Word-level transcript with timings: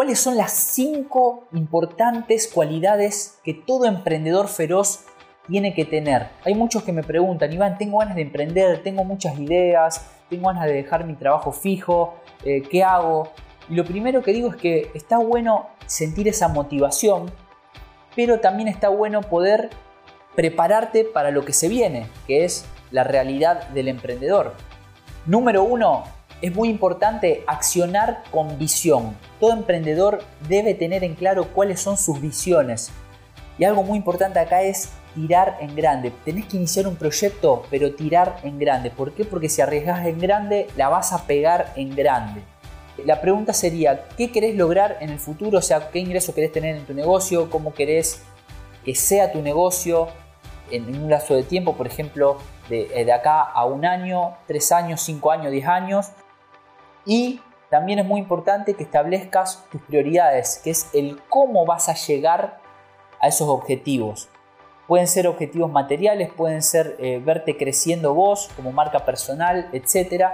¿Cuáles 0.00 0.18
son 0.18 0.38
las 0.38 0.52
cinco 0.52 1.46
importantes 1.52 2.50
cualidades 2.50 3.38
que 3.44 3.52
todo 3.52 3.84
emprendedor 3.84 4.48
feroz 4.48 5.00
tiene 5.46 5.74
que 5.74 5.84
tener? 5.84 6.28
Hay 6.46 6.54
muchos 6.54 6.84
que 6.84 6.92
me 6.94 7.02
preguntan, 7.02 7.52
Iván, 7.52 7.76
tengo 7.76 7.98
ganas 7.98 8.16
de 8.16 8.22
emprender, 8.22 8.82
tengo 8.82 9.04
muchas 9.04 9.38
ideas, 9.38 10.10
tengo 10.30 10.48
ganas 10.48 10.64
de 10.64 10.72
dejar 10.72 11.04
mi 11.04 11.16
trabajo 11.16 11.52
fijo, 11.52 12.14
eh, 12.46 12.62
¿qué 12.62 12.82
hago? 12.82 13.28
Y 13.68 13.74
lo 13.74 13.84
primero 13.84 14.22
que 14.22 14.32
digo 14.32 14.48
es 14.48 14.56
que 14.56 14.90
está 14.94 15.18
bueno 15.18 15.68
sentir 15.84 16.28
esa 16.28 16.48
motivación, 16.48 17.30
pero 18.16 18.40
también 18.40 18.70
está 18.70 18.88
bueno 18.88 19.20
poder 19.20 19.68
prepararte 20.34 21.04
para 21.04 21.30
lo 21.30 21.44
que 21.44 21.52
se 21.52 21.68
viene, 21.68 22.06
que 22.26 22.46
es 22.46 22.64
la 22.90 23.04
realidad 23.04 23.68
del 23.74 23.88
emprendedor. 23.88 24.54
Número 25.26 25.62
uno, 25.62 26.04
es 26.42 26.54
muy 26.54 26.68
importante 26.68 27.44
accionar 27.46 28.22
con 28.30 28.58
visión. 28.58 29.16
Todo 29.38 29.52
emprendedor 29.52 30.22
debe 30.48 30.74
tener 30.74 31.04
en 31.04 31.14
claro 31.14 31.48
cuáles 31.48 31.80
son 31.80 31.96
sus 31.96 32.20
visiones. 32.20 32.90
Y 33.58 33.64
algo 33.64 33.82
muy 33.82 33.98
importante 33.98 34.38
acá 34.38 34.62
es 34.62 34.90
tirar 35.14 35.58
en 35.60 35.74
grande. 35.76 36.12
Tenés 36.24 36.46
que 36.46 36.56
iniciar 36.56 36.86
un 36.86 36.96
proyecto, 36.96 37.64
pero 37.70 37.94
tirar 37.94 38.36
en 38.42 38.58
grande. 38.58 38.90
¿Por 38.90 39.12
qué? 39.12 39.24
Porque 39.24 39.48
si 39.48 39.60
arriesgas 39.60 40.06
en 40.06 40.18
grande, 40.18 40.68
la 40.76 40.88
vas 40.88 41.12
a 41.12 41.26
pegar 41.26 41.72
en 41.76 41.94
grande. 41.94 42.42
La 43.04 43.20
pregunta 43.20 43.52
sería, 43.52 44.08
¿qué 44.16 44.30
querés 44.30 44.56
lograr 44.56 44.98
en 45.00 45.10
el 45.10 45.18
futuro? 45.18 45.58
O 45.58 45.62
sea, 45.62 45.90
¿qué 45.90 45.98
ingreso 45.98 46.34
querés 46.34 46.52
tener 46.52 46.76
en 46.76 46.84
tu 46.84 46.94
negocio? 46.94 47.50
¿Cómo 47.50 47.74
querés 47.74 48.22
que 48.84 48.94
sea 48.94 49.32
tu 49.32 49.42
negocio 49.42 50.08
en 50.70 51.02
un 51.02 51.10
lazo 51.10 51.34
de 51.34 51.42
tiempo? 51.42 51.76
Por 51.76 51.86
ejemplo, 51.86 52.38
de, 52.68 52.90
eh, 52.94 53.04
de 53.04 53.12
acá 53.12 53.42
a 53.42 53.64
un 53.64 53.84
año, 53.84 54.36
tres 54.46 54.72
años, 54.72 55.00
cinco 55.02 55.30
años, 55.30 55.50
diez 55.50 55.66
años. 55.66 56.12
Y 57.04 57.40
también 57.70 58.00
es 58.00 58.06
muy 58.06 58.20
importante 58.20 58.74
que 58.74 58.82
establezcas 58.82 59.64
tus 59.70 59.80
prioridades, 59.82 60.60
que 60.62 60.70
es 60.70 60.88
el 60.92 61.20
cómo 61.28 61.64
vas 61.64 61.88
a 61.88 61.94
llegar 61.94 62.58
a 63.20 63.28
esos 63.28 63.48
objetivos. 63.48 64.28
Pueden 64.88 65.06
ser 65.06 65.28
objetivos 65.28 65.70
materiales, 65.70 66.32
pueden 66.32 66.62
ser 66.62 66.96
eh, 66.98 67.22
verte 67.24 67.56
creciendo 67.56 68.12
vos 68.12 68.50
como 68.56 68.72
marca 68.72 69.04
personal, 69.04 69.68
etc. 69.72 70.24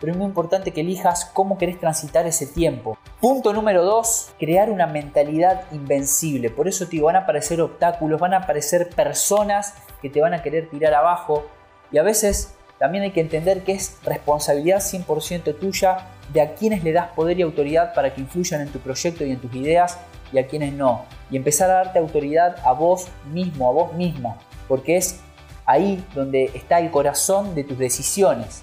Pero 0.00 0.12
es 0.12 0.18
muy 0.18 0.26
importante 0.26 0.72
que 0.72 0.80
elijas 0.80 1.26
cómo 1.26 1.58
querés 1.58 1.78
transitar 1.78 2.26
ese 2.26 2.48
tiempo. 2.48 2.98
Punto 3.20 3.52
número 3.52 3.84
dos, 3.84 4.32
crear 4.40 4.68
una 4.68 4.88
mentalidad 4.88 5.70
invencible. 5.70 6.50
Por 6.50 6.66
eso 6.66 6.88
te 6.88 7.00
van 7.00 7.14
a 7.14 7.20
aparecer 7.20 7.60
obstáculos, 7.60 8.18
van 8.18 8.34
a 8.34 8.38
aparecer 8.38 8.90
personas 8.90 9.74
que 10.02 10.10
te 10.10 10.20
van 10.20 10.34
a 10.34 10.42
querer 10.42 10.68
tirar 10.68 10.92
abajo. 10.94 11.44
Y 11.92 11.98
a 11.98 12.02
veces 12.02 12.56
también 12.80 13.04
hay 13.04 13.10
que 13.10 13.20
entender 13.20 13.62
que 13.62 13.72
es 13.72 13.98
responsabilidad 14.04 14.78
100% 14.78 15.58
tuya 15.58 16.06
de 16.32 16.40
a 16.40 16.54
quienes 16.54 16.82
le 16.82 16.92
das 16.92 17.08
poder 17.08 17.38
y 17.38 17.42
autoridad 17.42 17.92
para 17.92 18.14
que 18.14 18.22
influyan 18.22 18.62
en 18.62 18.68
tu 18.68 18.78
proyecto 18.78 19.22
y 19.22 19.32
en 19.32 19.38
tus 19.38 19.54
ideas 19.54 19.98
y 20.32 20.38
a 20.38 20.46
quienes 20.46 20.72
no. 20.72 21.04
Y 21.30 21.36
empezar 21.36 21.70
a 21.70 21.74
darte 21.74 21.98
autoridad 21.98 22.56
a 22.64 22.72
vos 22.72 23.08
mismo, 23.30 23.68
a 23.68 23.72
vos 23.72 23.92
misma, 23.92 24.38
porque 24.66 24.96
es 24.96 25.20
ahí 25.66 26.02
donde 26.14 26.44
está 26.54 26.80
el 26.80 26.90
corazón 26.90 27.54
de 27.54 27.64
tus 27.64 27.76
decisiones. 27.76 28.62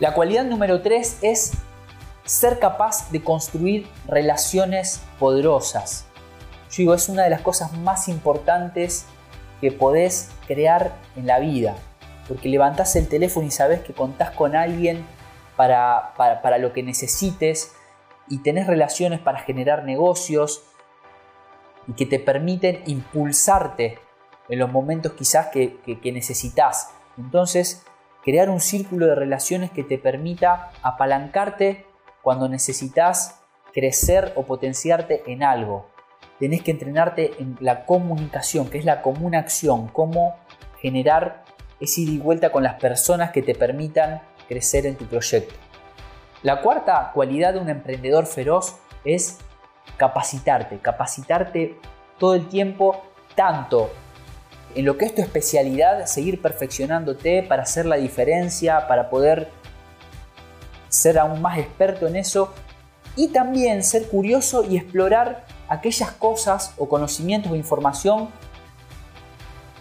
La 0.00 0.12
cualidad 0.12 0.44
número 0.44 0.82
3 0.82 1.18
es 1.22 1.52
ser 2.24 2.58
capaz 2.58 3.12
de 3.12 3.22
construir 3.22 3.86
relaciones 4.08 5.02
poderosas. 5.20 6.06
Yo 6.70 6.78
digo, 6.78 6.94
es 6.94 7.08
una 7.08 7.22
de 7.22 7.30
las 7.30 7.42
cosas 7.42 7.72
más 7.74 8.08
importantes 8.08 9.06
que 9.60 9.70
podés 9.70 10.30
crear 10.48 10.96
en 11.14 11.28
la 11.28 11.38
vida 11.38 11.76
porque 12.28 12.48
levantás 12.48 12.96
el 12.96 13.08
teléfono 13.08 13.46
y 13.46 13.50
sabes 13.50 13.80
que 13.80 13.92
contás 13.92 14.30
con 14.30 14.56
alguien 14.56 15.04
para, 15.56 16.12
para, 16.16 16.58
lo 16.58 16.72
que 16.72 16.82
necesites 16.82 17.74
y 18.28 18.38
tenés 18.38 18.66
relaciones 18.66 19.20
para 19.20 19.38
generar 19.38 19.84
negocios 19.84 20.64
y 21.86 21.92
que 21.92 22.04
te 22.04 22.18
permiten 22.18 22.82
impulsarte 22.86 23.98
en 24.48 24.58
los 24.58 24.70
momentos 24.70 25.12
quizás 25.12 25.46
que, 25.46 25.78
que, 25.80 26.12
necesitas. 26.12 26.90
Entonces, 27.16 27.84
crear 28.22 28.50
un 28.50 28.60
círculo 28.60 29.06
de 29.06 29.14
relaciones 29.14 29.70
que 29.70 29.82
te 29.82 29.98
permita 29.98 30.70
apalancarte 30.82 31.86
cuando 32.22 32.48
necesitas 32.48 33.40
crecer 33.72 34.32
o 34.36 34.42
potenciarte 34.42 35.22
en 35.26 35.42
algo. 35.42 35.86
Tenés 36.38 36.62
que 36.62 36.72
entrenarte 36.72 37.32
en 37.38 37.56
la 37.60 37.86
comunicación, 37.86 38.68
que 38.68 38.78
es 38.78 38.84
la 38.84 39.00
común 39.00 39.34
acción, 39.34 39.88
cómo 39.88 40.36
generar 40.80 41.45
es 41.80 41.98
ir 41.98 42.08
y 42.08 42.18
vuelta 42.18 42.50
con 42.50 42.62
las 42.62 42.74
personas 42.74 43.30
que 43.30 43.42
te 43.42 43.54
permitan 43.54 44.22
crecer 44.48 44.86
en 44.86 44.96
tu 44.96 45.06
proyecto. 45.06 45.54
La 46.42 46.60
cuarta 46.62 47.10
cualidad 47.12 47.54
de 47.54 47.60
un 47.60 47.68
emprendedor 47.68 48.26
feroz 48.26 48.76
es 49.04 49.38
capacitarte, 49.96 50.78
capacitarte 50.78 51.78
todo 52.18 52.34
el 52.34 52.48
tiempo, 52.48 53.02
tanto 53.34 53.90
en 54.74 54.84
lo 54.84 54.98
que 54.98 55.06
es 55.06 55.14
tu 55.14 55.22
especialidad, 55.22 56.06
seguir 56.06 56.40
perfeccionándote 56.40 57.42
para 57.42 57.62
hacer 57.62 57.86
la 57.86 57.96
diferencia, 57.96 58.86
para 58.88 59.08
poder 59.08 59.48
ser 60.88 61.18
aún 61.18 61.40
más 61.40 61.58
experto 61.58 62.06
en 62.06 62.16
eso 62.16 62.52
y 63.16 63.28
también 63.28 63.82
ser 63.82 64.06
curioso 64.08 64.64
y 64.64 64.76
explorar 64.76 65.46
aquellas 65.68 66.12
cosas 66.12 66.74
o 66.76 66.88
conocimientos 66.88 67.50
o 67.50 67.56
información 67.56 68.28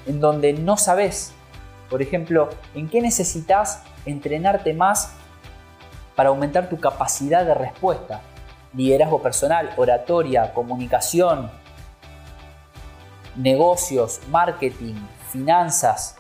en 0.08 0.20
donde 0.20 0.54
no 0.54 0.78
sabes 0.78 1.34
por 1.90 2.02
ejemplo, 2.02 2.50
¿en 2.74 2.90
qué 2.90 3.02
necesitas 3.02 3.84
entrenarte 4.06 4.74
más 4.74 5.14
para 6.16 6.30
aumentar 6.30 6.70
tu 6.70 6.80
capacidad 6.80 7.46
de 7.46 7.54
respuesta? 7.54 8.22
Liderazgo 8.74 9.22
personal, 9.22 9.72
oratoria, 9.78 10.54
comunicación, 10.54 11.50
negocios, 13.36 14.22
marketing, 14.30 14.96
finanzas. 15.30 16.18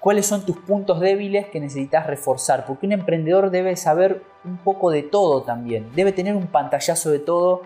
¿Cuáles 0.00 0.26
son 0.26 0.46
tus 0.46 0.56
puntos 0.58 1.00
débiles 1.00 1.48
que 1.48 1.58
necesitas 1.58 2.06
reforzar? 2.06 2.64
Porque 2.66 2.86
un 2.86 2.92
emprendedor 2.92 3.50
debe 3.50 3.74
saber 3.76 4.22
un 4.44 4.58
poco 4.58 4.90
de 4.90 5.02
todo 5.02 5.42
también. 5.42 5.90
Debe 5.94 6.12
tener 6.12 6.36
un 6.36 6.46
pantallazo 6.46 7.10
de 7.10 7.18
todo 7.18 7.62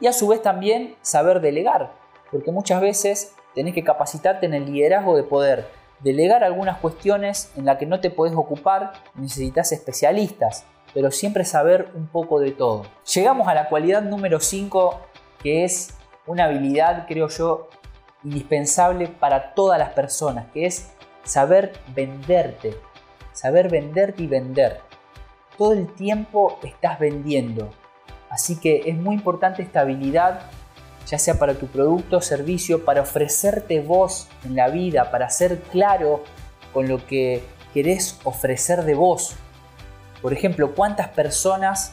y 0.00 0.06
a 0.06 0.12
su 0.12 0.28
vez 0.28 0.40
también 0.42 0.94
saber 1.02 1.40
delegar. 1.40 1.92
Porque 2.30 2.52
muchas 2.52 2.80
veces 2.80 3.34
tenés 3.54 3.74
que 3.74 3.82
capacitarte 3.82 4.46
en 4.46 4.54
el 4.54 4.66
liderazgo 4.66 5.16
de 5.16 5.24
poder 5.24 5.81
Delegar 6.02 6.42
algunas 6.42 6.78
cuestiones 6.78 7.52
en 7.56 7.64
las 7.64 7.78
que 7.78 7.86
no 7.86 8.00
te 8.00 8.10
puedes 8.10 8.34
ocupar, 8.34 8.92
necesitas 9.14 9.70
especialistas, 9.70 10.66
pero 10.94 11.10
siempre 11.10 11.44
saber 11.44 11.90
un 11.94 12.08
poco 12.08 12.40
de 12.40 12.50
todo. 12.50 12.82
Llegamos 13.14 13.46
a 13.46 13.54
la 13.54 13.68
cualidad 13.68 14.02
número 14.02 14.40
5, 14.40 15.00
que 15.42 15.64
es 15.64 15.94
una 16.26 16.44
habilidad, 16.44 17.06
creo 17.06 17.28
yo, 17.28 17.68
indispensable 18.24 19.06
para 19.06 19.54
todas 19.54 19.78
las 19.78 19.90
personas, 19.90 20.46
que 20.52 20.66
es 20.66 20.92
saber 21.22 21.72
venderte, 21.94 22.76
saber 23.32 23.68
venderte 23.68 24.24
y 24.24 24.26
vender. 24.26 24.80
Todo 25.56 25.72
el 25.72 25.92
tiempo 25.94 26.58
estás 26.64 26.98
vendiendo, 26.98 27.70
así 28.28 28.58
que 28.58 28.82
es 28.86 28.96
muy 28.96 29.14
importante 29.14 29.62
esta 29.62 29.80
habilidad 29.80 30.50
ya 31.06 31.18
sea 31.18 31.38
para 31.38 31.54
tu 31.54 31.66
producto 31.66 32.18
o 32.18 32.20
servicio, 32.20 32.84
para 32.84 33.02
ofrecerte 33.02 33.80
vos 33.80 34.28
en 34.44 34.56
la 34.56 34.68
vida, 34.68 35.10
para 35.10 35.28
ser 35.30 35.60
claro 35.60 36.22
con 36.72 36.88
lo 36.88 37.04
que 37.06 37.44
querés 37.74 38.18
ofrecer 38.24 38.84
de 38.84 38.94
vos. 38.94 39.34
Por 40.20 40.32
ejemplo, 40.32 40.74
¿cuántas 40.74 41.08
personas 41.08 41.92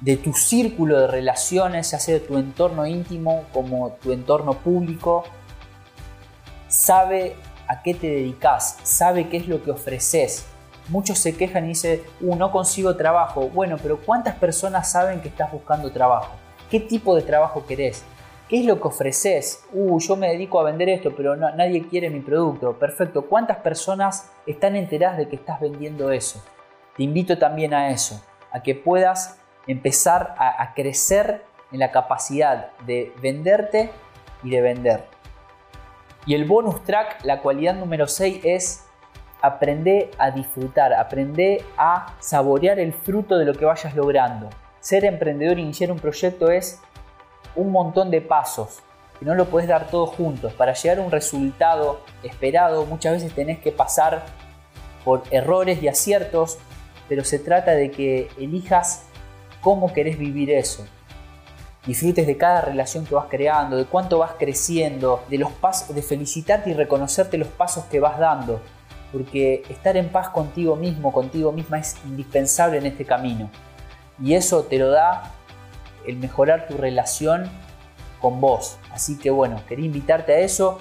de 0.00 0.16
tu 0.16 0.32
círculo 0.34 1.00
de 1.00 1.06
relaciones, 1.06 1.92
ya 1.92 1.98
sea 1.98 2.14
de 2.14 2.20
tu 2.20 2.36
entorno 2.36 2.86
íntimo 2.86 3.44
como 3.52 3.92
tu 4.02 4.12
entorno 4.12 4.54
público, 4.54 5.24
sabe 6.68 7.36
a 7.68 7.82
qué 7.82 7.94
te 7.94 8.08
dedicas, 8.08 8.76
sabe 8.82 9.28
qué 9.28 9.38
es 9.38 9.48
lo 9.48 9.62
que 9.62 9.70
ofreces? 9.70 10.46
Muchos 10.88 11.18
se 11.18 11.34
quejan 11.34 11.64
y 11.64 11.68
dicen, 11.68 12.02
uh, 12.20 12.36
no 12.36 12.52
consigo 12.52 12.94
trabajo. 12.96 13.48
Bueno, 13.48 13.78
pero 13.82 13.98
¿cuántas 13.98 14.34
personas 14.34 14.90
saben 14.90 15.22
que 15.22 15.28
estás 15.28 15.50
buscando 15.50 15.90
trabajo? 15.90 16.32
¿Qué 16.74 16.80
tipo 16.80 17.14
de 17.14 17.22
trabajo 17.22 17.64
querés? 17.66 18.04
¿Qué 18.48 18.58
es 18.58 18.66
lo 18.66 18.80
que 18.80 18.88
ofreces? 18.88 19.62
Uh, 19.72 20.00
yo 20.00 20.16
me 20.16 20.30
dedico 20.30 20.58
a 20.58 20.64
vender 20.64 20.88
esto, 20.88 21.14
pero 21.16 21.36
nadie 21.36 21.86
quiere 21.86 22.10
mi 22.10 22.18
producto. 22.18 22.76
Perfecto. 22.80 23.26
¿Cuántas 23.26 23.58
personas 23.58 24.32
están 24.44 24.74
enteradas 24.74 25.18
de 25.18 25.28
que 25.28 25.36
estás 25.36 25.60
vendiendo 25.60 26.10
eso? 26.10 26.42
Te 26.96 27.04
invito 27.04 27.38
también 27.38 27.74
a 27.74 27.90
eso, 27.90 28.20
a 28.50 28.60
que 28.60 28.74
puedas 28.74 29.38
empezar 29.68 30.34
a, 30.36 30.60
a 30.64 30.74
crecer 30.74 31.44
en 31.70 31.78
la 31.78 31.92
capacidad 31.92 32.72
de 32.80 33.12
venderte 33.22 33.92
y 34.42 34.50
de 34.50 34.60
vender. 34.60 35.04
Y 36.26 36.34
el 36.34 36.44
bonus 36.44 36.82
track, 36.82 37.22
la 37.22 37.40
cualidad 37.40 37.76
número 37.76 38.08
6 38.08 38.40
es 38.42 38.84
aprender 39.42 40.10
a 40.18 40.32
disfrutar, 40.32 40.92
aprender 40.92 41.62
a 41.78 42.16
saborear 42.18 42.80
el 42.80 42.92
fruto 42.92 43.38
de 43.38 43.44
lo 43.44 43.54
que 43.54 43.64
vayas 43.64 43.94
logrando 43.94 44.50
ser 44.84 45.06
emprendedor 45.06 45.56
e 45.56 45.62
iniciar 45.62 45.90
un 45.90 45.98
proyecto 45.98 46.50
es 46.50 46.78
un 47.56 47.72
montón 47.72 48.10
de 48.10 48.20
pasos 48.20 48.80
y 49.18 49.24
no 49.24 49.34
lo 49.34 49.46
puedes 49.46 49.66
dar 49.66 49.88
todos 49.88 50.10
juntos. 50.10 50.52
Para 50.52 50.74
llegar 50.74 50.98
a 50.98 51.00
un 51.00 51.10
resultado 51.10 52.02
esperado 52.22 52.84
muchas 52.84 53.14
veces 53.14 53.34
tenés 53.34 53.60
que 53.60 53.72
pasar 53.72 54.26
por 55.02 55.22
errores 55.30 55.82
y 55.82 55.88
aciertos, 55.88 56.58
pero 57.08 57.24
se 57.24 57.38
trata 57.38 57.70
de 57.70 57.90
que 57.90 58.28
elijas 58.38 59.06
cómo 59.62 59.90
querés 59.90 60.18
vivir 60.18 60.50
eso. 60.50 60.84
disfrutes 61.86 62.26
de 62.26 62.36
cada 62.36 62.60
relación 62.60 63.06
que 63.06 63.14
vas 63.14 63.26
creando, 63.30 63.78
de 63.78 63.86
cuánto 63.86 64.18
vas 64.18 64.32
creciendo, 64.38 65.22
de 65.30 65.38
los 65.38 65.52
pasos, 65.52 65.94
de 65.94 66.02
felicitarte 66.02 66.70
y 66.70 66.74
reconocerte 66.74 67.38
los 67.38 67.48
pasos 67.48 67.84
que 67.84 68.00
vas 68.00 68.18
dando, 68.18 68.60
porque 69.12 69.62
estar 69.70 69.96
en 69.96 70.10
paz 70.10 70.28
contigo 70.28 70.76
mismo, 70.76 71.10
contigo 71.10 71.52
misma 71.52 71.78
es 71.78 71.96
indispensable 72.04 72.78
en 72.78 72.86
este 72.86 73.06
camino. 73.06 73.50
Y 74.22 74.34
eso 74.34 74.64
te 74.64 74.78
lo 74.78 74.90
da 74.90 75.32
el 76.06 76.16
mejorar 76.16 76.66
tu 76.66 76.76
relación 76.76 77.50
con 78.20 78.40
vos. 78.40 78.78
Así 78.92 79.18
que 79.18 79.30
bueno, 79.30 79.60
quería 79.68 79.86
invitarte 79.86 80.32
a 80.32 80.38
eso. 80.38 80.78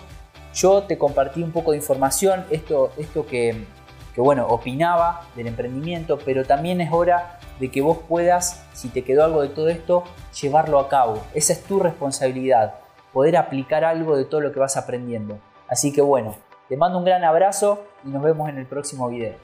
Yo 0.53 0.83
te 0.83 0.97
compartí 0.97 1.41
un 1.41 1.51
poco 1.51 1.71
de 1.71 1.77
información, 1.77 2.45
esto, 2.51 2.91
esto 2.97 3.25
que, 3.25 3.65
que 4.13 4.21
bueno, 4.21 4.47
opinaba 4.47 5.21
del 5.35 5.47
emprendimiento, 5.47 6.19
pero 6.23 6.45
también 6.45 6.79
es 6.79 6.93
hora 6.93 7.39
de 7.59 7.71
que 7.71 7.81
vos 7.81 7.97
puedas, 8.07 8.63
si 8.73 8.89
te 8.89 9.03
quedó 9.03 9.23
algo 9.23 9.41
de 9.41 9.49
todo 9.49 9.69
esto, 9.69 10.03
llevarlo 10.39 10.79
a 10.79 10.89
cabo. 10.89 11.23
Esa 11.33 11.53
es 11.53 11.63
tu 11.63 11.79
responsabilidad, 11.79 12.75
poder 13.11 13.35
aplicar 13.35 13.83
algo 13.83 14.15
de 14.15 14.25
todo 14.25 14.41
lo 14.41 14.51
que 14.51 14.59
vas 14.59 14.77
aprendiendo. 14.77 15.39
Así 15.67 15.91
que 15.91 16.01
bueno, 16.01 16.35
te 16.69 16.77
mando 16.77 16.99
un 16.99 17.05
gran 17.05 17.23
abrazo 17.23 17.83
y 18.05 18.09
nos 18.09 18.21
vemos 18.21 18.47
en 18.49 18.57
el 18.59 18.67
próximo 18.67 19.09
video. 19.09 19.35